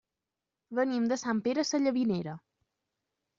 [0.79, 2.35] Venim de Sant Pere Sallavinera.